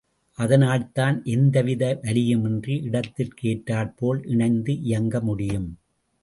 [0.37, 5.69] அதனால்தான் எந்தவித வலியுமின்றி, இடத்திற்கு ஏற்றாற்போல் இணைந்து இயங்க முடியும்.